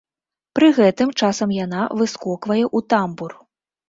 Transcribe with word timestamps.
Пры 0.59 0.69
гэтым 0.77 1.11
часам 1.21 1.53
яна 1.57 1.81
выскоквае 1.99 2.63
ў 2.65 2.79
тамбур. 2.95 3.37